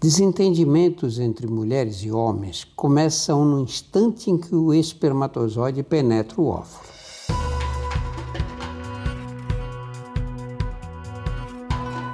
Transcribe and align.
Desentendimentos 0.00 1.18
entre 1.18 1.48
mulheres 1.48 2.04
e 2.04 2.10
homens 2.12 2.62
começam 2.76 3.44
no 3.44 3.58
instante 3.58 4.30
em 4.30 4.38
que 4.38 4.54
o 4.54 4.72
espermatozoide 4.72 5.82
penetra 5.82 6.40
o 6.40 6.46
óvulo. 6.46 6.84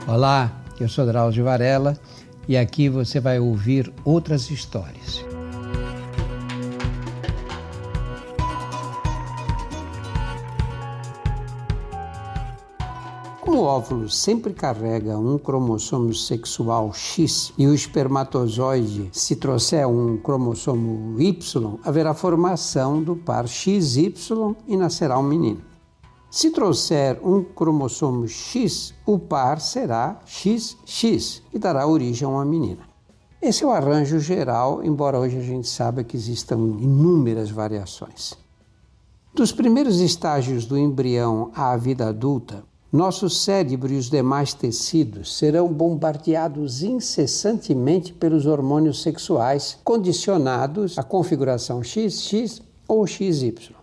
Olá, 0.08 0.64
eu 0.80 0.88
sou 0.88 1.04
Drauzio 1.04 1.44
Varela 1.44 2.00
e 2.48 2.56
aqui 2.56 2.88
você 2.88 3.20
vai 3.20 3.38
ouvir 3.38 3.92
outras 4.02 4.50
histórias. 4.50 5.22
O 13.54 13.58
óvulo 13.58 14.10
sempre 14.10 14.52
carrega 14.52 15.16
um 15.16 15.38
cromossomo 15.38 16.12
sexual 16.12 16.92
X 16.92 17.52
e 17.56 17.68
o 17.68 17.72
espermatozoide, 17.72 19.08
se 19.12 19.36
trouxer 19.36 19.86
um 19.86 20.16
cromossomo 20.16 21.20
Y, 21.20 21.78
haverá 21.84 22.12
formação 22.14 23.00
do 23.00 23.14
par 23.14 23.46
XY 23.46 24.12
e 24.66 24.76
nascerá 24.76 25.16
um 25.16 25.22
menino. 25.22 25.62
Se 26.28 26.50
trouxer 26.50 27.20
um 27.22 27.44
cromossomo 27.44 28.26
X, 28.26 28.92
o 29.06 29.20
par 29.20 29.60
será 29.60 30.20
XX 30.26 31.40
e 31.52 31.56
dará 31.56 31.86
origem 31.86 32.26
a 32.26 32.30
uma 32.32 32.44
menina. 32.44 32.88
Esse 33.40 33.62
é 33.62 33.66
o 33.68 33.70
arranjo 33.70 34.18
geral, 34.18 34.82
embora 34.82 35.20
hoje 35.20 35.38
a 35.38 35.42
gente 35.42 35.68
saiba 35.68 36.02
que 36.02 36.16
existam 36.16 36.56
inúmeras 36.56 37.52
variações. 37.52 38.34
Dos 39.32 39.52
primeiros 39.52 40.00
estágios 40.00 40.66
do 40.66 40.76
embrião 40.76 41.52
à 41.54 41.76
vida 41.76 42.08
adulta, 42.08 42.64
nosso 42.94 43.28
cérebro 43.28 43.92
e 43.92 43.96
os 43.96 44.08
demais 44.08 44.54
tecidos 44.54 45.36
serão 45.36 45.66
bombardeados 45.66 46.84
incessantemente 46.84 48.12
pelos 48.12 48.46
hormônios 48.46 49.02
sexuais 49.02 49.76
condicionados 49.82 50.96
à 50.96 51.02
configuração 51.02 51.82
XX 51.82 52.62
ou 52.86 53.04
XY. 53.04 53.74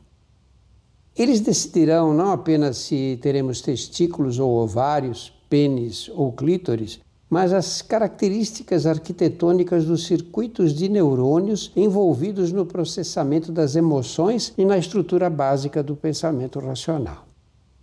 Eles 1.14 1.42
decidirão 1.42 2.14
não 2.14 2.32
apenas 2.32 2.78
se 2.78 3.20
teremos 3.22 3.60
testículos 3.60 4.40
ou 4.40 4.50
ovários, 4.50 5.34
pênis 5.50 6.10
ou 6.16 6.32
clítoris, 6.32 7.02
mas 7.30 7.52
as 7.52 7.82
características 7.82 8.86
arquitetônicas 8.86 9.84
dos 9.84 10.06
circuitos 10.06 10.74
de 10.74 10.88
neurônios 10.88 11.70
envolvidos 11.76 12.54
no 12.54 12.66
processamento 12.66 13.52
das 13.52 13.76
emoções 13.76 14.54
e 14.58 14.64
na 14.64 14.78
estrutura 14.78 15.30
básica 15.30 15.84
do 15.84 15.98
pensamento 15.98 16.62
racional. 16.62 17.31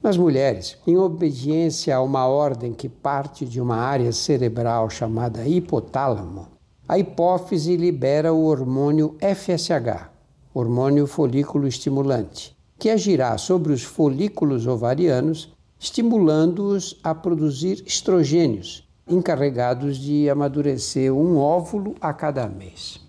Nas 0.01 0.17
mulheres, 0.17 0.79
em 0.87 0.97
obediência 0.97 1.97
a 1.97 2.01
uma 2.01 2.25
ordem 2.27 2.73
que 2.73 2.89
parte 2.89 3.45
de 3.45 3.61
uma 3.61 3.77
área 3.77 4.13
cerebral 4.13 4.89
chamada 4.89 5.47
hipotálamo, 5.47 6.47
a 6.89 6.97
hipófise 6.97 7.77
libera 7.77 8.33
o 8.33 8.45
hormônio 8.45 9.17
FSH, 9.21 10.09
hormônio 10.55 11.05
folículo 11.09 11.67
estimulante, 11.67 12.57
que 12.79 12.89
agirá 12.89 13.37
sobre 13.37 13.73
os 13.73 13.83
folículos 13.83 14.69
ovarianos, 14.69 15.53
estimulando-os 15.81 16.97
a 17.03 17.13
produzir 17.13 17.83
estrogênios, 17.85 18.89
encarregados 19.09 19.99
de 19.99 20.31
amadurecer 20.31 21.13
um 21.13 21.39
óvulo 21.39 21.97
a 22.01 22.13
cada 22.13 22.47
mês. 22.47 23.01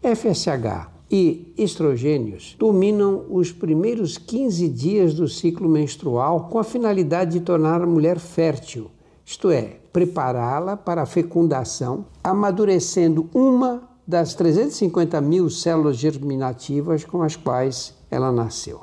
FSH 0.00 0.99
e 1.10 1.52
estrogênios 1.58 2.54
dominam 2.58 3.24
os 3.28 3.50
primeiros 3.50 4.16
15 4.16 4.68
dias 4.68 5.14
do 5.14 5.26
ciclo 5.26 5.68
menstrual 5.68 6.48
com 6.48 6.58
a 6.58 6.64
finalidade 6.64 7.32
de 7.32 7.40
tornar 7.40 7.82
a 7.82 7.86
mulher 7.86 8.18
fértil, 8.18 8.90
isto 9.24 9.50
é, 9.50 9.78
prepará-la 9.92 10.76
para 10.76 11.02
a 11.02 11.06
fecundação, 11.06 12.06
amadurecendo 12.22 13.28
uma 13.34 13.88
das 14.06 14.34
350 14.34 15.20
mil 15.20 15.50
células 15.50 15.96
germinativas 15.96 17.04
com 17.04 17.22
as 17.22 17.36
quais 17.36 17.94
ela 18.10 18.32
nasceu. 18.32 18.82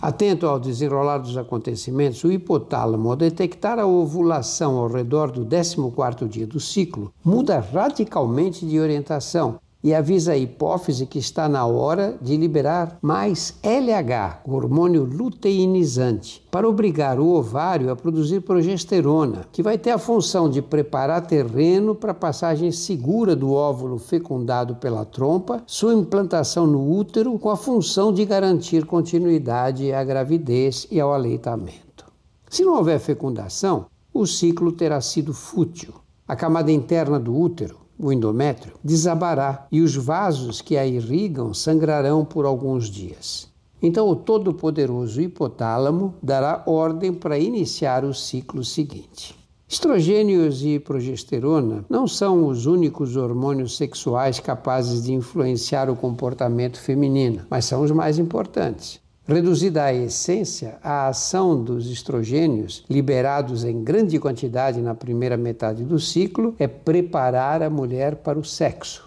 Atento 0.00 0.46
ao 0.46 0.60
desenrolar 0.60 1.18
dos 1.18 1.36
acontecimentos, 1.36 2.22
o 2.22 2.30
hipotálamo, 2.30 3.10
ao 3.10 3.16
detectar 3.16 3.78
a 3.78 3.86
ovulação 3.86 4.76
ao 4.76 4.86
redor 4.86 5.32
do 5.32 5.44
14º 5.44 6.28
dia 6.28 6.46
do 6.46 6.60
ciclo, 6.60 7.12
muda 7.24 7.58
radicalmente 7.58 8.64
de 8.64 8.78
orientação 8.78 9.58
e 9.82 9.94
avisa 9.94 10.32
a 10.32 10.36
hipófise 10.36 11.06
que 11.06 11.18
está 11.18 11.48
na 11.48 11.64
hora 11.64 12.18
de 12.20 12.36
liberar 12.36 12.98
mais 13.00 13.54
LH, 13.62 14.42
hormônio 14.44 15.04
luteinizante, 15.04 16.44
para 16.50 16.68
obrigar 16.68 17.20
o 17.20 17.28
ovário 17.28 17.90
a 17.90 17.96
produzir 17.96 18.40
progesterona, 18.40 19.46
que 19.52 19.62
vai 19.62 19.78
ter 19.78 19.90
a 19.90 19.98
função 19.98 20.50
de 20.50 20.60
preparar 20.60 21.26
terreno 21.26 21.94
para 21.94 22.10
a 22.12 22.14
passagem 22.14 22.72
segura 22.72 23.36
do 23.36 23.52
óvulo 23.52 23.98
fecundado 23.98 24.76
pela 24.76 25.04
trompa, 25.04 25.62
sua 25.66 25.94
implantação 25.94 26.66
no 26.66 26.92
útero, 26.96 27.38
com 27.38 27.50
a 27.50 27.56
função 27.56 28.12
de 28.12 28.24
garantir 28.24 28.84
continuidade 28.84 29.92
à 29.92 30.02
gravidez 30.02 30.86
e 30.90 31.00
ao 31.00 31.12
aleitamento. 31.12 32.04
Se 32.50 32.64
não 32.64 32.76
houver 32.76 32.98
fecundação, 32.98 33.86
o 34.12 34.26
ciclo 34.26 34.72
terá 34.72 35.00
sido 35.00 35.32
fútil. 35.32 35.94
A 36.26 36.34
camada 36.34 36.72
interna 36.72 37.18
do 37.20 37.34
útero, 37.34 37.87
o 37.98 38.12
endométrio, 38.12 38.74
desabará 38.82 39.66
e 39.72 39.80
os 39.80 39.96
vasos 39.96 40.60
que 40.60 40.76
a 40.76 40.86
irrigam 40.86 41.52
sangrarão 41.52 42.24
por 42.24 42.44
alguns 42.44 42.88
dias. 42.88 43.48
Então, 43.82 44.08
o 44.08 44.16
todo-poderoso 44.16 45.20
hipotálamo 45.20 46.14
dará 46.22 46.62
ordem 46.66 47.12
para 47.12 47.38
iniciar 47.38 48.04
o 48.04 48.12
ciclo 48.12 48.64
seguinte. 48.64 49.36
Estrogênios 49.68 50.64
e 50.64 50.78
progesterona 50.78 51.84
não 51.90 52.08
são 52.08 52.46
os 52.46 52.64
únicos 52.64 53.16
hormônios 53.16 53.76
sexuais 53.76 54.40
capazes 54.40 55.04
de 55.04 55.12
influenciar 55.12 55.90
o 55.90 55.96
comportamento 55.96 56.80
feminino, 56.80 57.42
mas 57.50 57.66
são 57.66 57.82
os 57.82 57.90
mais 57.90 58.18
importantes. 58.18 58.98
Reduzida 59.30 59.84
à 59.84 59.92
essência, 59.92 60.78
a 60.82 61.08
ação 61.08 61.62
dos 61.62 61.90
estrogênios, 61.90 62.82
liberados 62.88 63.62
em 63.62 63.84
grande 63.84 64.18
quantidade 64.18 64.80
na 64.80 64.94
primeira 64.94 65.36
metade 65.36 65.84
do 65.84 66.00
ciclo, 66.00 66.54
é 66.58 66.66
preparar 66.66 67.62
a 67.62 67.68
mulher 67.68 68.16
para 68.16 68.38
o 68.38 68.44
sexo. 68.44 69.06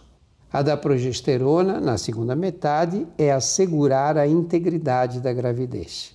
A 0.54 0.62
da 0.62 0.78
progesterona, 0.78 1.82
na 1.82 1.98
segunda 1.98 2.36
metade, 2.36 3.08
é 3.18 3.32
assegurar 3.32 4.16
a 4.16 4.28
integridade 4.28 5.20
da 5.20 5.34
gravidez. 5.34 6.14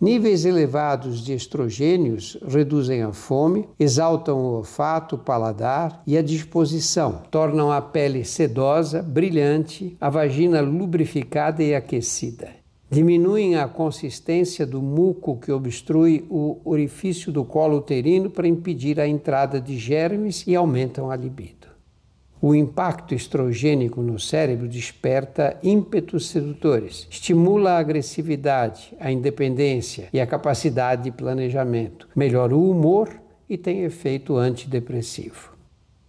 Níveis 0.00 0.44
elevados 0.44 1.20
de 1.20 1.32
estrogênios 1.32 2.38
reduzem 2.46 3.02
a 3.02 3.12
fome, 3.12 3.68
exaltam 3.80 4.38
o 4.38 4.58
olfato, 4.58 5.16
o 5.16 5.18
paladar 5.18 6.04
e 6.06 6.16
a 6.16 6.22
disposição, 6.22 7.22
tornam 7.32 7.72
a 7.72 7.82
pele 7.82 8.24
sedosa, 8.24 9.02
brilhante, 9.02 9.96
a 10.00 10.08
vagina 10.08 10.60
lubrificada 10.60 11.64
e 11.64 11.74
aquecida 11.74 12.59
diminuem 12.90 13.54
a 13.54 13.68
consistência 13.68 14.66
do 14.66 14.82
muco 14.82 15.36
que 15.36 15.52
obstrui 15.52 16.26
o 16.28 16.58
orifício 16.64 17.30
do 17.30 17.44
colo 17.44 17.78
uterino 17.78 18.28
para 18.28 18.48
impedir 18.48 18.98
a 18.98 19.06
entrada 19.06 19.60
de 19.60 19.78
germes 19.78 20.44
e 20.46 20.56
aumentam 20.56 21.08
a 21.08 21.14
libido. 21.14 21.68
O 22.42 22.54
impacto 22.54 23.14
estrogênico 23.14 24.00
no 24.00 24.18
cérebro 24.18 24.66
desperta 24.66 25.56
ímpetos 25.62 26.30
sedutores, 26.30 27.06
estimula 27.10 27.72
a 27.72 27.78
agressividade, 27.78 28.94
a 28.98 29.12
independência 29.12 30.08
e 30.12 30.18
a 30.18 30.26
capacidade 30.26 31.04
de 31.04 31.10
planejamento, 31.12 32.08
melhora 32.16 32.56
o 32.56 32.70
humor 32.70 33.10
e 33.48 33.58
tem 33.58 33.84
efeito 33.84 34.36
antidepressivo. 34.36 35.59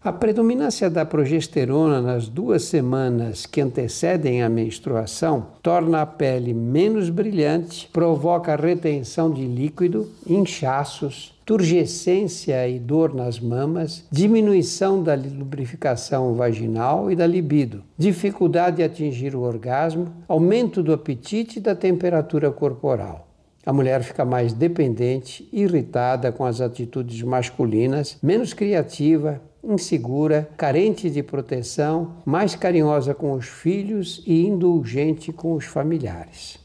A 0.04 0.12
predominância 0.12 0.90
da 0.90 1.06
progesterona 1.06 2.02
nas 2.02 2.28
duas 2.28 2.64
semanas 2.64 3.46
que 3.46 3.62
antecedem 3.62 4.42
a 4.42 4.50
menstruação 4.50 5.46
torna 5.62 6.02
a 6.02 6.08
pele 6.08 6.56
menos 6.56 7.12
brilhante, 7.12 7.88
provoca 7.94 8.56
retenção 8.56 9.30
de 9.30 9.46
líquido, 9.46 10.10
inchaços, 10.26 11.40
turgescência 11.46 12.68
e 12.68 12.80
dor 12.80 13.14
nas 13.14 13.40
mamas, 13.40 14.04
diminuição 14.12 15.04
da 15.04 15.14
lubrificação 15.14 16.34
vaginal 16.34 17.12
e 17.12 17.16
da 17.16 17.28
libido, 17.28 17.84
dificuldade 17.96 18.78
de 18.78 18.84
atingir 18.84 19.36
o 19.36 19.42
orgasmo, 19.42 20.08
aumento 20.28 20.82
do 20.82 20.94
apetite 20.94 21.60
e 21.60 21.62
da 21.62 21.76
temperatura 21.76 22.50
corporal. 22.50 23.28
A 23.64 23.72
mulher 23.72 24.02
fica 24.02 24.26
mais 24.26 24.52
dependente, 24.52 25.48
irritada 25.54 26.32
com 26.32 26.44
as 26.44 26.60
atitudes 26.60 27.22
masculinas, 27.22 28.18
menos 28.24 28.52
criativa, 28.56 29.40
insegura, 29.64 30.50
carente 30.58 31.10
de 31.10 31.22
proteção, 31.22 32.16
mais 32.26 32.56
carinhosa 32.56 33.14
com 33.14 33.34
os 33.34 33.48
filhos 33.48 34.24
e 34.26 34.46
indulgente 34.46 35.32
com 35.32 35.54
os 35.54 35.66
familiares. 35.66 36.60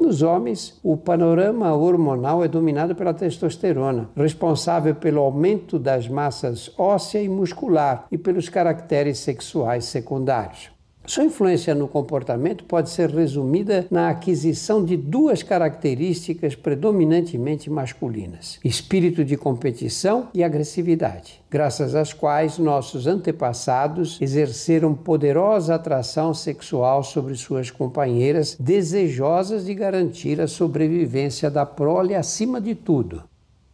Nos 0.00 0.22
homens, 0.22 0.80
o 0.82 0.96
panorama 0.96 1.74
hormonal 1.74 2.42
é 2.42 2.48
dominado 2.48 2.94
pela 2.94 3.12
testosterona, 3.12 4.08
responsável 4.16 4.94
pelo 4.94 5.20
aumento 5.20 5.78
das 5.78 6.08
massas 6.08 6.72
óssea 6.78 7.20
e 7.20 7.28
muscular 7.28 8.06
e 8.10 8.16
pelos 8.16 8.48
caracteres 8.48 9.18
sexuais 9.18 9.84
secundários. 9.84 10.70
Sua 11.10 11.24
influência 11.24 11.74
no 11.74 11.88
comportamento 11.88 12.62
pode 12.62 12.88
ser 12.88 13.10
resumida 13.10 13.84
na 13.90 14.10
aquisição 14.10 14.84
de 14.84 14.96
duas 14.96 15.42
características 15.42 16.54
predominantemente 16.54 17.68
masculinas: 17.68 18.60
espírito 18.64 19.24
de 19.24 19.36
competição 19.36 20.28
e 20.32 20.44
agressividade, 20.44 21.42
graças 21.50 21.96
às 21.96 22.12
quais 22.12 22.58
nossos 22.58 23.08
antepassados 23.08 24.20
exerceram 24.20 24.94
poderosa 24.94 25.74
atração 25.74 26.32
sexual 26.32 27.02
sobre 27.02 27.34
suas 27.34 27.72
companheiras, 27.72 28.56
desejosas 28.60 29.64
de 29.64 29.74
garantir 29.74 30.40
a 30.40 30.46
sobrevivência 30.46 31.50
da 31.50 31.66
prole 31.66 32.14
acima 32.14 32.60
de 32.60 32.76
tudo. 32.76 33.24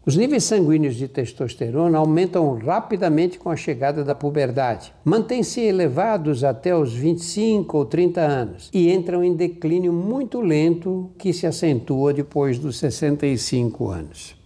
Os 0.07 0.15
níveis 0.17 0.45
sanguíneos 0.45 0.95
de 0.95 1.09
testosterona 1.09 1.99
aumentam 1.99 2.57
rapidamente 2.59 3.41
com 3.41 3.51
a 3.51 3.57
chegada 3.57 4.05
da 4.05 4.15
puberdade, 4.15 4.95
mantêm-se 5.05 5.61
elevados 5.61 6.45
até 6.45 6.77
os 6.77 6.95
25 6.95 7.77
ou 7.77 7.85
30 7.85 8.21
anos 8.21 8.71
e 8.73 8.93
entram 8.93 9.25
em 9.25 9.35
declínio 9.35 9.93
muito 9.93 10.41
lento 10.41 11.11
que 11.19 11.33
se 11.33 11.45
acentua 11.45 12.13
depois 12.13 12.57
dos 12.57 12.79
65 12.79 13.89
anos. 13.89 14.37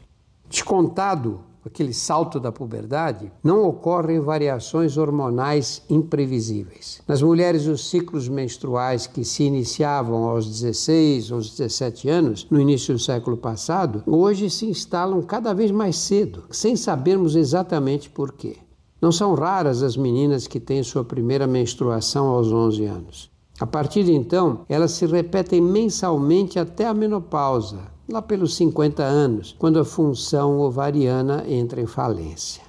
Descontado 0.49 1.43
aquele 1.65 1.93
salto 1.93 2.41
da 2.41 2.51
puberdade, 2.51 3.31
não 3.43 3.67
ocorrem 3.67 4.21
variações 4.21 4.97
hormonais 4.97 5.83
imprevisíveis. 5.89 7.03
Nas 7.07 7.23
mulheres, 7.23 7.67
os 7.67 7.89
ciclos 7.89 8.29
menstruais 8.29 9.07
que 9.07 9.25
se 9.25 9.45
iniciavam 9.45 10.25
aos 10.25 10.47
16 10.47 11.31
ou 11.31 11.41
17 11.41 12.09
anos, 12.09 12.47
no 12.51 12.61
início 12.61 12.95
do 12.95 13.01
século 13.01 13.37
passado, 13.37 14.03
hoje 14.07 14.49
se 14.49 14.67
instalam 14.67 15.23
cada 15.23 15.53
vez 15.53 15.71
mais 15.71 15.97
cedo, 15.97 16.45
sem 16.51 16.77
sabermos 16.77 17.37
exatamente 17.37 18.09
por 18.09 18.33
quê. 18.33 18.57
Não 19.01 19.11
são 19.11 19.35
raras 19.35 19.83
as 19.83 19.97
meninas 19.97 20.47
que 20.47 20.61
têm 20.61 20.83
sua 20.83 21.03
primeira 21.03 21.47
menstruação 21.47 22.29
aos 22.29 22.53
11 22.53 22.85
anos. 22.85 23.31
A 23.59 23.67
partir 23.67 24.05
de 24.05 24.13
então, 24.13 24.65
elas 24.69 24.93
se 24.93 25.05
repetem 25.05 25.61
mensalmente 25.61 26.59
até 26.59 26.87
a 26.87 26.95
menopausa, 26.95 27.79
lá 28.11 28.21
pelos 28.21 28.57
50 28.57 29.03
anos, 29.03 29.55
quando 29.59 29.79
a 29.79 29.85
função 29.85 30.61
ovariana 30.61 31.45
entra 31.49 31.81
em 31.81 31.87
falência. 31.87 32.63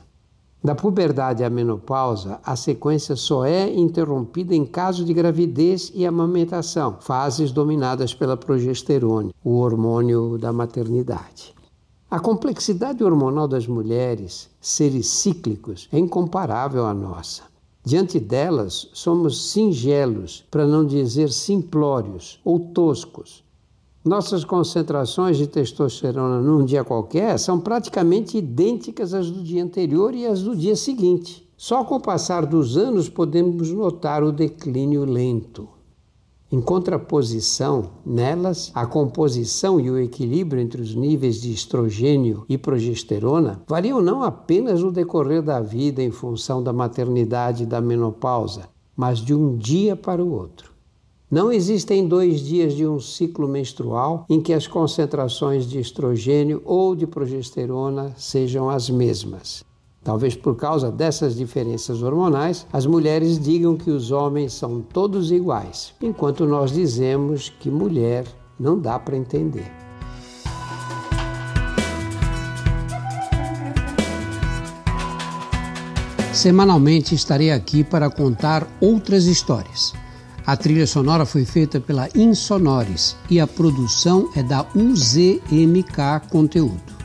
Da 0.63 0.75
puberdade 0.75 1.43
à 1.43 1.49
menopausa, 1.49 2.39
a 2.43 2.55
sequência 2.55 3.15
só 3.15 3.43
é 3.43 3.67
interrompida 3.73 4.53
em 4.53 4.63
caso 4.63 5.03
de 5.03 5.11
gravidez 5.11 5.91
e 5.95 6.05
amamentação, 6.05 6.97
fases 6.99 7.51
dominadas 7.51 8.13
pela 8.13 8.37
progesterona, 8.37 9.31
o 9.43 9.57
hormônio 9.57 10.37
da 10.37 10.53
maternidade. 10.53 11.55
A 12.11 12.19
complexidade 12.19 13.03
hormonal 13.03 13.47
das 13.47 13.65
mulheres, 13.65 14.49
seres 14.59 15.07
cíclicos, 15.07 15.89
é 15.91 15.97
incomparável 15.97 16.85
à 16.85 16.93
nossa. 16.93 17.43
Diante 17.83 18.19
delas, 18.19 18.87
somos 18.93 19.49
singelos, 19.49 20.45
para 20.51 20.67
não 20.67 20.85
dizer 20.85 21.31
simplórios 21.31 22.39
ou 22.45 22.59
toscos, 22.59 23.43
nossas 24.03 24.43
concentrações 24.43 25.37
de 25.37 25.45
testosterona 25.45 26.41
num 26.41 26.65
dia 26.65 26.83
qualquer 26.83 27.37
são 27.37 27.59
praticamente 27.59 28.37
idênticas 28.37 29.13
às 29.13 29.29
do 29.29 29.43
dia 29.43 29.63
anterior 29.63 30.15
e 30.15 30.25
às 30.25 30.41
do 30.41 30.55
dia 30.55 30.75
seguinte. 30.75 31.47
Só 31.55 31.83
com 31.83 31.95
o 31.95 32.01
passar 32.01 32.45
dos 32.45 32.75
anos 32.75 33.07
podemos 33.07 33.71
notar 33.71 34.23
o 34.23 34.31
declínio 34.31 35.05
lento. 35.05 35.69
Em 36.51 36.59
contraposição, 36.59 37.91
nelas, 38.05 38.71
a 38.73 38.85
composição 38.85 39.79
e 39.79 39.89
o 39.89 39.97
equilíbrio 39.97 40.61
entre 40.61 40.81
os 40.81 40.95
níveis 40.95 41.39
de 41.39 41.53
estrogênio 41.53 42.43
e 42.49 42.57
progesterona 42.57 43.61
variam 43.67 44.01
não 44.01 44.23
apenas 44.23 44.81
no 44.81 44.91
decorrer 44.91 45.41
da 45.41 45.61
vida 45.61 46.01
em 46.01 46.11
função 46.11 46.61
da 46.61 46.73
maternidade 46.73 47.63
e 47.63 47.67
da 47.67 47.79
menopausa, 47.79 48.67
mas 48.97 49.19
de 49.19 49.33
um 49.33 49.55
dia 49.55 49.95
para 49.95 50.21
o 50.21 50.33
outro. 50.33 50.70
Não 51.31 51.49
existem 51.49 52.05
dois 52.05 52.41
dias 52.41 52.73
de 52.73 52.85
um 52.85 52.99
ciclo 52.99 53.47
menstrual 53.47 54.25
em 54.29 54.41
que 54.41 54.51
as 54.51 54.67
concentrações 54.67 55.65
de 55.65 55.79
estrogênio 55.79 56.61
ou 56.65 56.93
de 56.93 57.07
progesterona 57.07 58.13
sejam 58.17 58.69
as 58.69 58.89
mesmas. 58.89 59.63
Talvez 60.03 60.35
por 60.35 60.57
causa 60.57 60.91
dessas 60.91 61.33
diferenças 61.33 62.03
hormonais, 62.03 62.67
as 62.73 62.85
mulheres 62.85 63.39
digam 63.39 63.77
que 63.77 63.89
os 63.89 64.11
homens 64.11 64.51
são 64.51 64.81
todos 64.81 65.31
iguais, 65.31 65.93
enquanto 66.01 66.45
nós 66.45 66.73
dizemos 66.73 67.47
que 67.47 67.71
mulher 67.71 68.25
não 68.59 68.77
dá 68.77 68.99
para 68.99 69.15
entender. 69.15 69.71
Semanalmente 76.33 77.15
estarei 77.15 77.51
aqui 77.51 77.85
para 77.85 78.09
contar 78.09 78.67
outras 78.81 79.27
histórias. 79.27 80.00
A 80.45 80.57
trilha 80.57 80.87
sonora 80.87 81.25
foi 81.25 81.45
feita 81.45 81.79
pela 81.79 82.09
Insonores 82.15 83.15
e 83.29 83.39
a 83.39 83.45
produção 83.45 84.29
é 84.35 84.41
da 84.41 84.65
UZMK 84.75 86.27
Conteúdo. 86.29 87.00